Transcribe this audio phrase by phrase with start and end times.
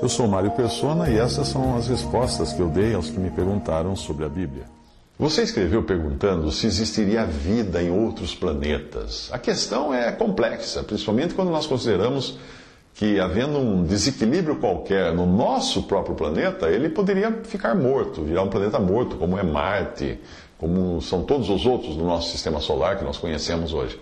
[0.00, 3.30] Eu sou Mário Persona e essas são as respostas que eu dei aos que me
[3.30, 4.64] perguntaram sobre a Bíblia.
[5.18, 9.28] Você escreveu perguntando se existiria vida em outros planetas.
[9.32, 12.38] A questão é complexa, principalmente quando nós consideramos
[12.94, 18.48] que, havendo um desequilíbrio qualquer no nosso próprio planeta, ele poderia ficar morto, virar um
[18.48, 20.20] planeta morto, como é Marte,
[20.56, 24.00] como são todos os outros do nosso sistema solar que nós conhecemos hoje.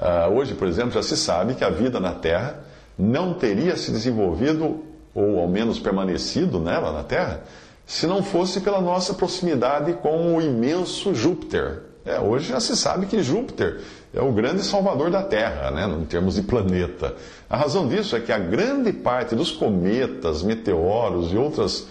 [0.00, 2.64] Uh, hoje, por exemplo, já se sabe que a vida na Terra
[2.98, 4.82] não teria se desenvolvido,
[5.14, 7.42] ou ao menos permanecido nela, na Terra,
[7.86, 11.82] se não fosse pela nossa proximidade com o imenso Júpiter.
[12.04, 13.80] É, hoje já se sabe que Júpiter
[14.12, 17.14] é o grande salvador da Terra, né, em termos de planeta.
[17.48, 21.86] A razão disso é que a grande parte dos cometas, meteoros e outras,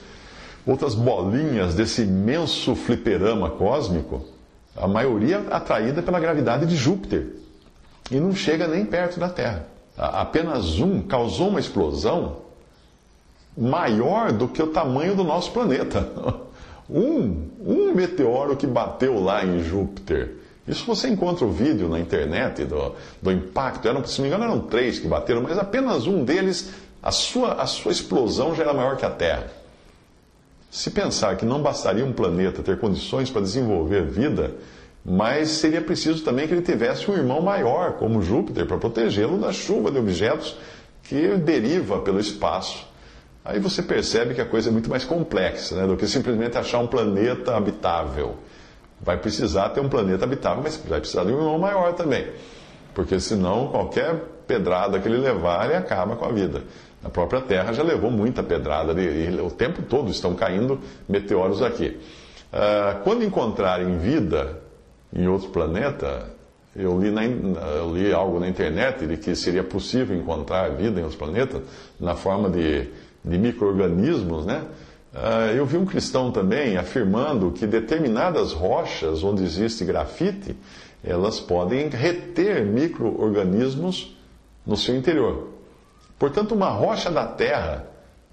[0.65, 4.25] outras bolinhas desse imenso fliperama cósmico,
[4.75, 7.27] a maioria atraída pela gravidade de Júpiter
[8.11, 9.72] e não chega nem perto da Terra.
[9.97, 12.37] Apenas um causou uma explosão
[13.55, 16.07] maior do que o tamanho do nosso planeta.
[16.89, 20.35] Um, um meteoro que bateu lá em Júpiter.
[20.67, 23.87] Isso você encontra o vídeo na internet do, do impacto.
[23.87, 26.71] Eram, se não me engano, eram três que bateram, mas apenas um deles,
[27.01, 29.47] a sua, a sua explosão já era maior que a Terra.
[30.69, 34.55] Se pensar que não bastaria um planeta ter condições para desenvolver vida,
[35.05, 39.51] mas seria preciso também que ele tivesse um irmão maior, como Júpiter, para protegê-lo da
[39.51, 40.55] chuva de objetos
[41.03, 42.93] que deriva pelo espaço
[43.45, 46.79] Aí você percebe que a coisa é muito mais complexa né, do que simplesmente achar
[46.79, 48.35] um planeta habitável.
[49.01, 52.25] Vai precisar ter um planeta habitável, mas vai precisar de um irmão maior também.
[52.93, 54.15] Porque senão qualquer
[54.47, 56.63] pedrada que ele levar, ele acaba com a vida.
[57.03, 60.79] A própria Terra já levou muita pedrada e o tempo todo estão caindo
[61.09, 61.99] meteoros aqui.
[62.53, 64.62] Uh, quando encontrarem vida
[65.15, 66.29] em outro planeta,
[66.75, 71.03] eu li, na, eu li algo na internet de que seria possível encontrar vida em
[71.03, 71.61] outros planetas
[71.99, 72.89] na forma de
[73.23, 74.65] de micro-organismos, né?
[75.13, 80.55] Ah, eu vi um cristão também afirmando que determinadas rochas onde existe grafite,
[81.03, 84.17] elas podem reter micro-organismos
[84.65, 85.49] no seu interior.
[86.17, 87.87] Portanto, uma rocha da Terra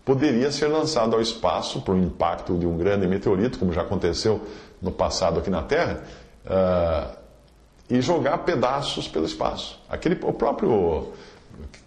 [0.05, 4.41] poderia ser lançada ao espaço por um impacto de um grande meteorito, como já aconteceu
[4.81, 6.03] no passado aqui na Terra,
[6.47, 7.17] uh,
[7.89, 9.81] e jogar pedaços pelo espaço.
[9.89, 11.12] Aquele, o próprio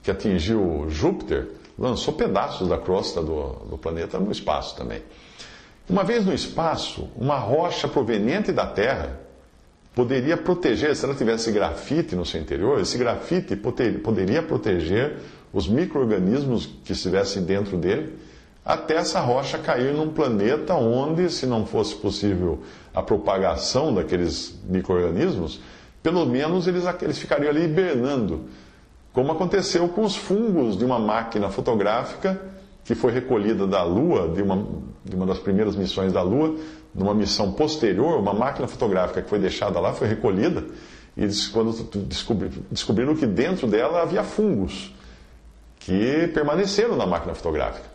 [0.02, 1.48] que atingiu Júpiter
[1.78, 5.02] lançou pedaços da crosta do, do planeta no espaço também.
[5.90, 9.20] Uma vez no espaço, uma rocha proveniente da Terra
[9.94, 15.18] poderia proteger, se ela tivesse grafite no seu interior, esse grafite poderia proteger
[15.52, 18.18] os micro-organismos que estivessem dentro dele,
[18.66, 22.62] até essa rocha cair num planeta onde, se não fosse possível
[22.94, 25.60] a propagação daqueles micro-organismos,
[26.02, 28.46] pelo menos eles, eles ficariam ali hibernando.
[29.12, 32.40] Como aconteceu com os fungos de uma máquina fotográfica
[32.84, 34.66] que foi recolhida da Lua, de uma,
[35.06, 36.56] de uma das primeiras missões da Lua,
[36.94, 40.66] numa missão posterior, uma máquina fotográfica que foi deixada lá foi recolhida,
[41.16, 41.72] e quando
[42.06, 44.94] descobri, descobriram que dentro dela havia fungos
[45.80, 47.88] que permaneceram na máquina fotográfica,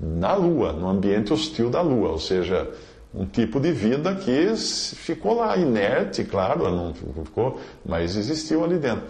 [0.00, 2.68] na Lua, no ambiente hostil da Lua, ou seja,
[3.14, 6.94] um tipo de vida que ficou lá inerte, claro, não
[7.24, 9.04] ficou, mas existiu ali dentro.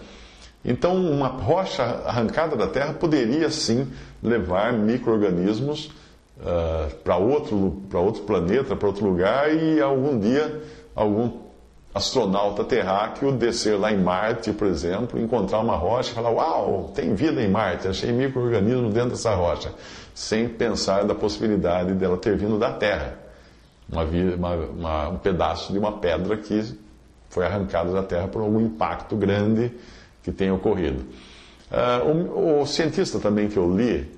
[0.63, 3.87] Então, uma rocha arrancada da Terra poderia sim
[4.21, 5.91] levar micro-organismos
[6.39, 10.61] uh, para outro, outro planeta, para outro lugar, e algum dia
[10.95, 11.29] algum
[11.93, 17.13] astronauta terráqueo descer lá em Marte, por exemplo, encontrar uma rocha e falar: Uau, tem
[17.15, 19.73] vida em Marte, achei micro-organismo dentro dessa rocha,
[20.13, 23.17] sem pensar da possibilidade dela ter vindo da Terra.
[23.91, 26.77] Uma, uma, uma, um pedaço de uma pedra que
[27.29, 29.71] foi arrancado da Terra por algum impacto grande
[30.21, 31.05] que tenha ocorrido.
[31.71, 34.11] Uh, o, o, cientista também que eu li,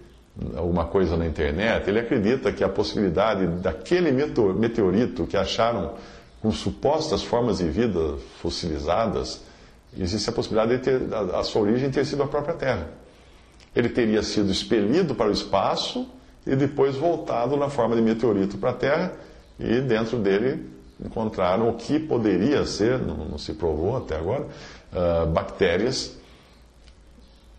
[0.56, 5.94] alguma coisa na internet, ele acredita que a possibilidade daquele meteorito que acharam
[6.42, 9.42] com supostas formas de vida fossilizadas,
[9.98, 12.90] existe a possibilidade de ter, a, a sua origem ter sido a própria Terra.
[13.76, 16.08] Ele teria sido expelido para o espaço
[16.46, 19.14] e depois voltado na forma de meteorito para a Terra,
[19.60, 20.68] e dentro dele
[21.04, 24.48] encontraram o que poderia ser, não, não se provou até agora,
[24.92, 26.18] uh, bactérias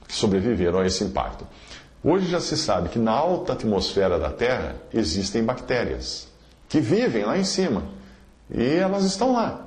[0.08, 1.46] sobreviveram a esse impacto.
[2.02, 6.28] Hoje já se sabe que na alta atmosfera da Terra existem bactérias
[6.68, 7.84] que vivem lá em cima
[8.54, 9.66] e elas estão lá.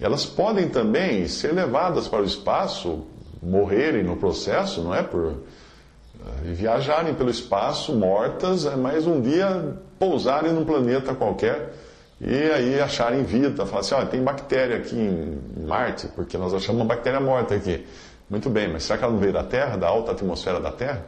[0.00, 3.04] Elas podem também ser levadas para o espaço,
[3.42, 5.02] morrerem no processo, não é?
[5.02, 11.74] Por eh, viajarem pelo espaço mortas, é mas um dia pousarem num planeta qualquer
[12.20, 13.64] e aí acharem vida.
[13.66, 17.86] Falar assim: olha, tem bactéria aqui em Marte, porque nós achamos uma bactéria morta aqui.
[18.28, 21.04] Muito bem, mas será que ela não veio da Terra, da alta atmosfera da Terra?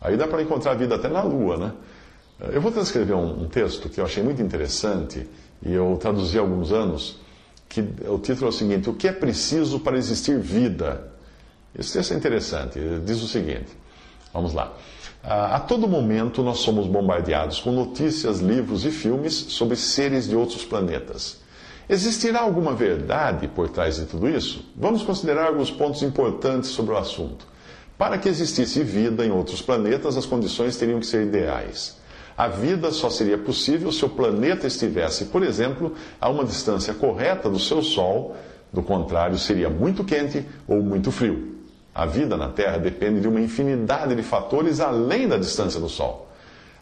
[0.00, 1.72] Aí dá para encontrar vida até na Lua, né?
[2.52, 5.26] Eu vou transcrever um, texto que eu achei muito interessante
[5.62, 7.18] e eu traduzi há alguns anos,
[7.68, 11.12] que o título é o seguinte: O que é preciso para existir vida?
[11.78, 12.78] Esse texto é interessante.
[13.04, 13.68] Diz o seguinte:
[14.32, 14.72] Vamos lá.
[15.22, 20.64] A todo momento nós somos bombardeados com notícias, livros e filmes sobre seres de outros
[20.64, 21.38] planetas.
[21.88, 24.64] Existirá alguma verdade por trás de tudo isso?
[24.76, 27.46] Vamos considerar alguns pontos importantes sobre o assunto.
[27.98, 31.96] Para que existisse vida em outros planetas, as condições teriam que ser ideais.
[32.36, 37.48] A vida só seria possível se o planeta estivesse, por exemplo, a uma distância correta
[37.48, 38.36] do seu Sol,
[38.70, 41.56] do contrário, seria muito quente ou muito frio.
[41.94, 46.26] A vida na Terra depende de uma infinidade de fatores além da distância do Sol.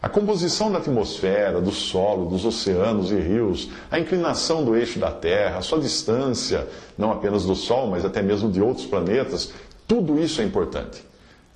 [0.01, 5.09] A composição da atmosfera, do solo, dos oceanos e rios, a inclinação do eixo da
[5.09, 6.67] Terra, a sua distância,
[6.97, 9.51] não apenas do Sol, mas até mesmo de outros planetas,
[9.87, 11.01] tudo isso é importante.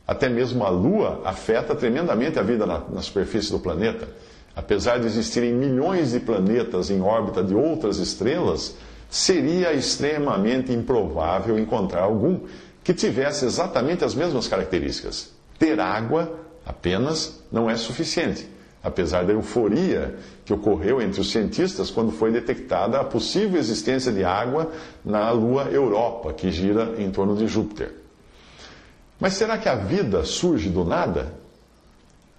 [0.10, 4.08] Até mesmo a Lua afeta tremendamente a vida na, na superfície do planeta.
[4.56, 8.76] Apesar de existirem milhões de planetas em órbita de outras estrelas,
[9.08, 12.40] seria extremamente improvável encontrar algum
[12.84, 15.30] que tivesse exatamente as mesmas características.
[15.60, 18.50] Ter água apenas não é suficiente,
[18.84, 24.24] apesar da euforia que ocorreu entre os cientistas quando foi detectada a possível existência de
[24.24, 24.72] água
[25.06, 27.99] na lua Europa, que gira em torno de Júpiter.
[29.20, 31.34] Mas será que a vida surge do nada?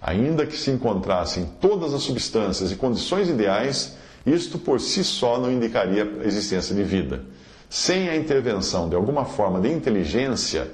[0.01, 3.95] Ainda que se encontrassem todas as substâncias e condições ideais,
[4.25, 7.23] isto por si só não indicaria a existência de vida.
[7.69, 10.71] Sem a intervenção de alguma forma de inteligência,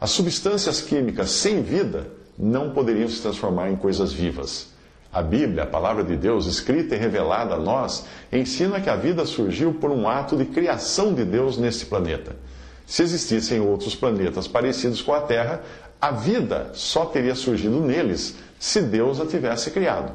[0.00, 2.06] as substâncias químicas sem vida
[2.38, 4.68] não poderiam se transformar em coisas vivas.
[5.12, 9.26] A Bíblia, a palavra de Deus, escrita e revelada a nós, ensina que a vida
[9.26, 12.36] surgiu por um ato de criação de Deus neste planeta.
[12.88, 15.60] Se existissem outros planetas parecidos com a Terra,
[16.00, 20.10] a vida só teria surgido neles se Deus a tivesse criado.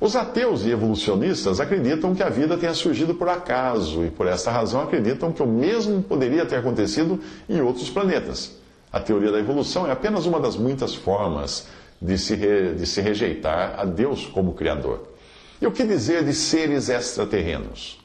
[0.00, 4.50] Os ateus e evolucionistas acreditam que a vida tenha surgido por acaso e, por esta
[4.50, 8.56] razão, acreditam que o mesmo poderia ter acontecido em outros planetas.
[8.92, 11.68] A teoria da evolução é apenas uma das muitas formas
[12.00, 15.06] de se, re, de se rejeitar a Deus como Criador.
[15.60, 18.01] E o que dizer de seres extraterrenos?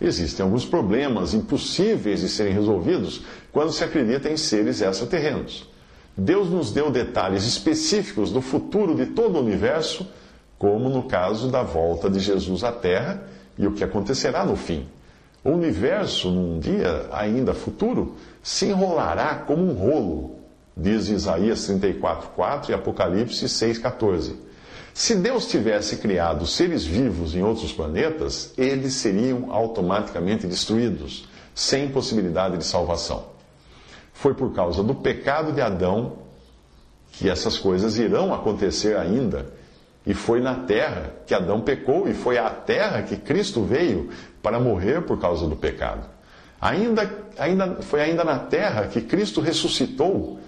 [0.00, 5.68] Existem alguns problemas impossíveis de serem resolvidos quando se acredita em seres extraterrenos.
[6.16, 10.06] Deus nos deu detalhes específicos do futuro de todo o universo
[10.58, 13.22] como no caso da volta de Jesus à Terra
[13.56, 14.86] e o que acontecerá no fim.
[15.42, 20.36] O universo, num dia ainda futuro, se enrolará como um rolo,
[20.76, 24.34] diz Isaías 34,4 e Apocalipse 6,14.
[24.92, 32.56] Se Deus tivesse criado seres vivos em outros planetas, eles seriam automaticamente destruídos, sem possibilidade
[32.56, 33.26] de salvação.
[34.12, 36.18] Foi por causa do pecado de Adão
[37.12, 39.46] que essas coisas irão acontecer ainda
[40.06, 44.10] e foi na terra que Adão pecou, e foi à terra que Cristo veio
[44.42, 46.08] para morrer por causa do pecado.
[46.60, 50.38] Ainda, ainda, foi ainda na terra que Cristo ressuscitou,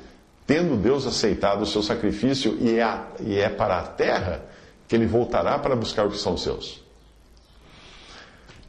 [0.47, 4.43] tendo Deus aceitado o seu sacrifício, e é, a, e é para a terra
[4.89, 6.83] que ele voltará para buscar o que são seus.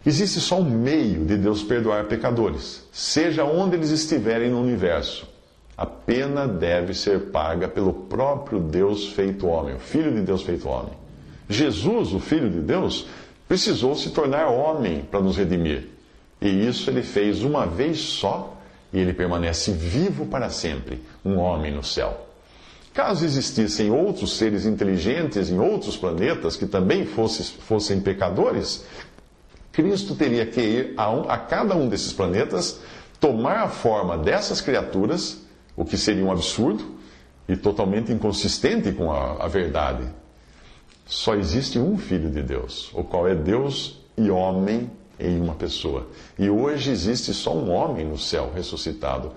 [0.05, 5.27] Existe só um meio de Deus perdoar pecadores, seja onde eles estiverem no universo.
[5.77, 10.67] A pena deve ser paga pelo próprio Deus feito homem, o Filho de Deus feito
[10.67, 10.93] homem.
[11.49, 13.07] Jesus, o Filho de Deus,
[13.47, 15.87] precisou se tornar homem para nos redimir.
[16.41, 18.57] E isso ele fez uma vez só
[18.93, 22.29] e ele permanece vivo para sempre, um homem no céu.
[22.93, 28.85] Caso existissem outros seres inteligentes em outros planetas que também fossem, fossem pecadores,
[29.71, 32.79] Cristo teria que ir a, um, a cada um desses planetas,
[33.19, 35.41] tomar a forma dessas criaturas
[35.75, 36.95] o que seria um absurdo
[37.49, 40.07] e totalmente inconsistente com a, a verdade.
[41.07, 46.07] Só existe um Filho de Deus, o qual é Deus e homem em uma pessoa.
[46.37, 49.31] E hoje existe só um homem no céu ressuscitado.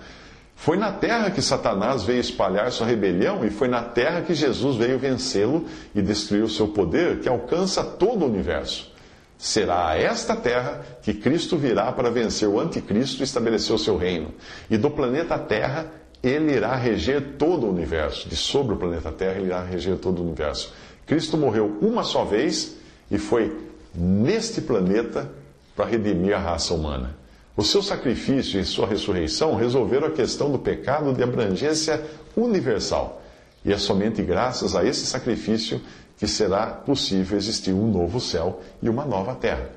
[0.55, 4.75] Foi na terra que Satanás veio espalhar sua rebelião e foi na terra que Jesus
[4.75, 8.91] veio vencê-lo e destruir o seu poder que alcança todo o universo.
[9.37, 13.95] Será a esta terra que Cristo virá para vencer o anticristo e estabelecer o seu
[13.95, 14.33] reino.
[14.67, 15.91] E do planeta Terra
[16.23, 18.27] ele irá reger todo o universo.
[18.27, 20.73] De sobre o planeta Terra, ele irá reger todo o universo.
[21.05, 22.77] Cristo morreu uma só vez
[23.11, 23.55] e foi
[23.93, 25.29] neste planeta
[25.77, 27.15] para redimir a raça humana.
[27.55, 32.03] O seu sacrifício e sua ressurreição resolveram a questão do pecado de abrangência
[32.35, 33.21] universal.
[33.63, 35.79] E é somente graças a esse sacrifício
[36.17, 39.69] que será possível existir um novo céu e uma nova terra.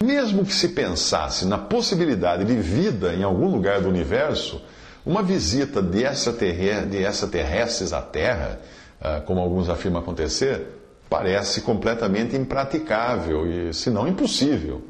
[0.00, 4.62] Mesmo que se pensasse na possibilidade de vida em algum lugar do universo,
[5.04, 8.60] uma visita de extraterrestres à Terra,
[9.00, 10.66] ah, como alguns afirmam acontecer,
[11.10, 14.84] parece completamente impraticável e, se não impossível.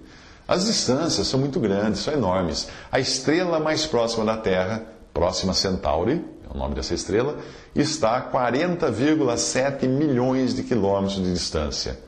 [0.49, 2.69] As distâncias são muito grandes, são enormes.
[2.90, 7.37] A estrela mais próxima da Terra, próxima Centauri, é o nome dessa estrela,
[7.76, 12.00] está a 40,7 milhões de quilômetros de distância.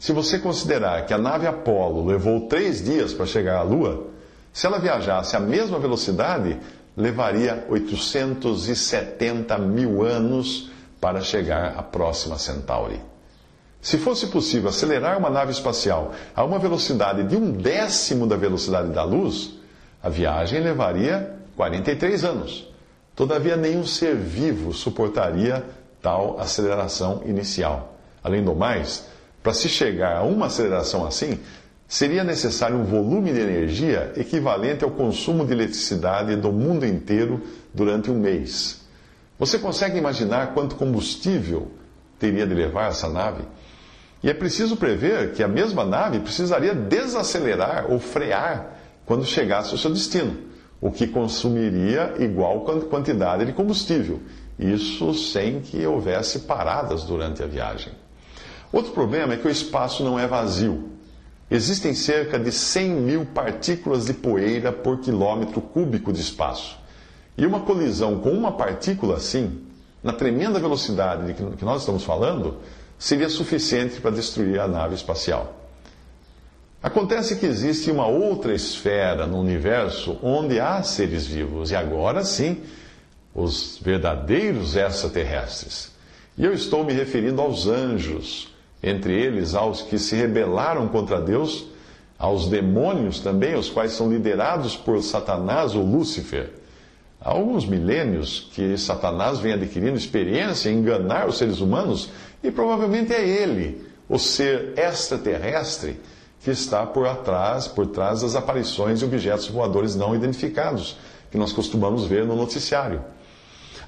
[0.00, 4.08] Se você considerar que a nave Apollo levou três dias para chegar à Lua,
[4.52, 6.58] se ela viajasse à mesma velocidade,
[6.96, 13.00] levaria 870 mil anos para chegar à próxima Centauri.
[13.86, 18.88] Se fosse possível acelerar uma nave espacial a uma velocidade de um décimo da velocidade
[18.88, 19.52] da luz,
[20.02, 22.68] a viagem levaria 43 anos.
[23.14, 25.64] Todavia, nenhum ser vivo suportaria
[26.02, 27.96] tal aceleração inicial.
[28.24, 29.06] Além do mais,
[29.40, 31.38] para se chegar a uma aceleração assim,
[31.86, 37.40] seria necessário um volume de energia equivalente ao consumo de eletricidade do mundo inteiro
[37.72, 38.80] durante um mês.
[39.38, 41.70] Você consegue imaginar quanto combustível
[42.18, 43.44] teria de levar essa nave?
[44.22, 49.78] E é preciso prever que a mesma nave precisaria desacelerar ou frear quando chegasse ao
[49.78, 50.46] seu destino
[50.80, 54.20] o que consumiria igual quantidade de combustível.
[54.58, 57.92] Isso sem que houvesse paradas durante a viagem.
[58.72, 60.90] Outro problema é que o espaço não é vazio.
[61.50, 66.78] Existem cerca de 100 mil partículas de poeira por quilômetro cúbico de espaço.
[67.38, 69.60] E uma colisão com uma partícula assim,
[70.02, 72.58] na tremenda velocidade de que nós estamos falando,
[72.98, 75.54] seria suficiente para destruir a nave espacial.
[76.82, 82.62] Acontece que existe uma outra esfera no universo onde há seres vivos, e agora sim,
[83.34, 85.90] os verdadeiros extraterrestres.
[86.38, 91.66] E eu estou me referindo aos anjos, entre eles aos que se rebelaram contra Deus,
[92.18, 96.50] aos demônios também, os quais são liderados por Satanás ou Lúcifer.
[97.26, 102.08] Há alguns milênios que Satanás vem adquirindo experiência em enganar os seres humanos,
[102.40, 105.98] e provavelmente é ele, o ser extraterrestre,
[106.40, 110.96] que está por trás, por trás das aparições de objetos voadores não identificados,
[111.28, 113.02] que nós costumamos ver no noticiário.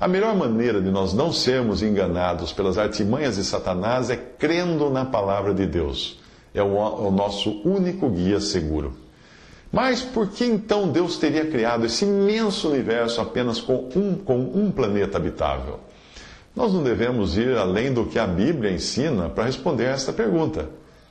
[0.01, 5.05] A melhor maneira de nós não sermos enganados pelas artimanhas de Satanás é crendo na
[5.05, 6.19] palavra de Deus.
[6.53, 8.98] É o nosso único guia seguro.
[9.73, 14.71] Mas por que então Deus teria criado esse imenso universo apenas com um, com um
[14.71, 15.81] planeta habitável?
[16.57, 20.69] Nós não devemos ir além do que a Bíblia ensina para responder a esta pergunta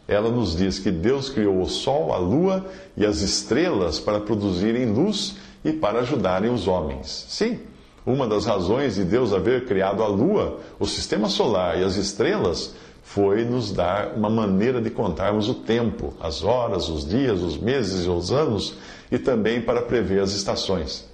[0.07, 4.93] ela nos diz que Deus criou o Sol, a Lua e as estrelas para produzirem
[4.93, 5.35] luz
[5.65, 7.25] e para ajudarem os homens.
[7.27, 7.59] Sim,
[8.05, 12.73] uma das razões de Deus haver criado a Lua, o sistema solar e as estrelas
[13.07, 18.05] foi nos dar uma maneira de contarmos o tempo, as horas, os dias, os meses
[18.05, 18.75] e os anos,
[19.09, 21.05] e também para prever as estações.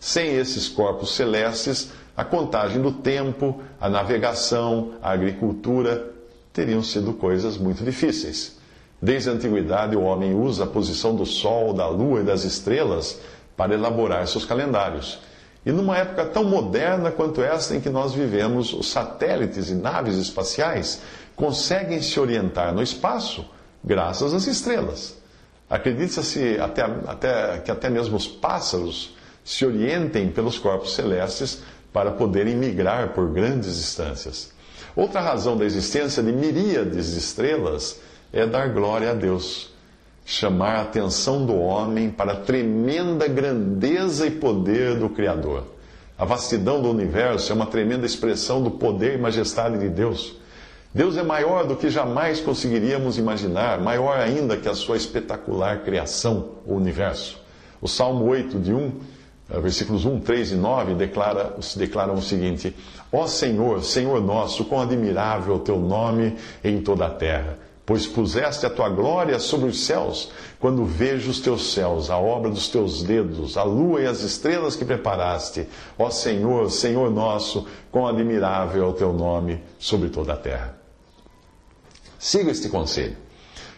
[0.00, 6.10] Sem esses corpos celestes, a contagem do tempo, a navegação, a agricultura
[6.54, 8.56] teriam sido coisas muito difíceis.
[9.00, 13.20] Desde a antiguidade, o homem usa a posição do Sol, da Lua e das estrelas
[13.54, 15.18] para elaborar seus calendários.
[15.64, 20.16] E numa época tão moderna quanto esta em que nós vivemos, os satélites e naves
[20.16, 21.00] espaciais
[21.36, 23.44] conseguem se orientar no espaço
[23.82, 25.16] graças às estrelas.
[25.68, 31.62] Acredita-se até, até, que até mesmo os pássaros se orientem pelos corpos celestes
[31.92, 34.52] para poderem migrar por grandes distâncias.
[34.94, 38.00] Outra razão da existência de miríades de estrelas
[38.32, 39.70] é dar glória a Deus,
[40.24, 45.64] chamar a atenção do homem para a tremenda grandeza e poder do Criador.
[46.16, 50.36] A vastidão do universo é uma tremenda expressão do poder e majestade de Deus.
[50.94, 56.50] Deus é maior do que jamais conseguiríamos imaginar, maior ainda que a sua espetacular criação,
[56.66, 57.40] o universo.
[57.80, 58.92] O Salmo 8, de 1
[59.50, 62.76] eh, versículos 1, 3 e 9 declara, declaram o seguinte:
[63.10, 68.06] Ó Senhor, Senhor nosso, quão admirável é o teu nome em toda a terra, pois
[68.06, 70.30] puseste a tua glória sobre os céus,
[70.60, 74.76] quando vejo os teus céus, a obra dos teus dedos, a lua e as estrelas
[74.76, 75.66] que preparaste.
[75.98, 80.81] Ó Senhor, Senhor nosso, quão admirável é o teu nome sobre toda a terra.
[82.24, 83.16] Siga este conselho.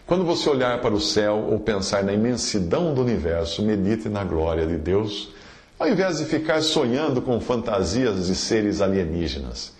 [0.05, 4.67] Quando você olhar para o céu ou pensar na imensidão do universo, medite na glória
[4.67, 5.33] de Deus
[5.79, 9.73] Ao invés de ficar sonhando com fantasias de seres alienígenas,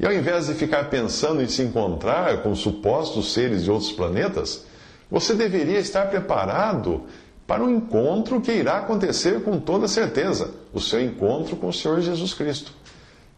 [0.00, 4.64] e ao invés de ficar pensando em se encontrar com supostos seres de outros planetas,
[5.10, 7.02] você deveria estar preparado
[7.46, 12.00] para um encontro que irá acontecer com toda certeza o seu encontro com o Senhor
[12.00, 12.72] Jesus Cristo.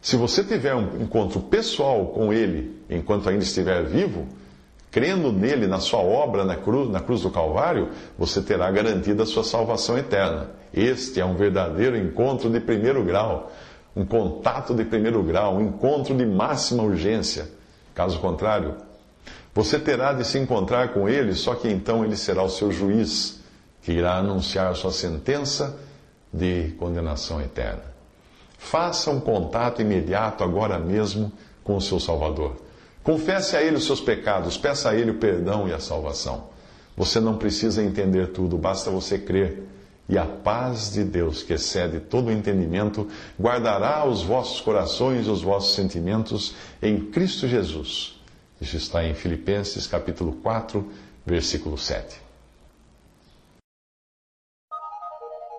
[0.01, 4.25] Se você tiver um encontro pessoal com Ele enquanto ainda estiver vivo,
[4.91, 9.25] crendo nele, na sua obra na cruz, na cruz do Calvário, você terá garantida a
[9.25, 10.49] sua salvação eterna.
[10.73, 13.51] Este é um verdadeiro encontro de primeiro grau,
[13.95, 17.49] um contato de primeiro grau, um encontro de máxima urgência.
[17.93, 18.75] Caso contrário,
[19.53, 23.39] você terá de se encontrar com ele, só que então ele será o seu juiz,
[23.81, 25.77] que irá anunciar sua sentença
[26.31, 27.83] de condenação eterna.
[28.57, 31.31] Faça um contato imediato agora mesmo
[31.63, 32.55] com o seu Salvador.
[33.03, 36.49] Confesse a Ele os seus pecados, peça a Ele o perdão e a salvação.
[36.95, 39.69] Você não precisa entender tudo, basta você crer.
[40.09, 43.07] E a paz de Deus, que excede todo entendimento,
[43.39, 48.19] guardará os vossos corações e os vossos sentimentos em Cristo Jesus.
[48.59, 50.85] Isso está em Filipenses capítulo 4,
[51.25, 52.19] versículo 7.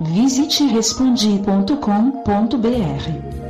[0.03, 3.50] Visite respondi.com.br.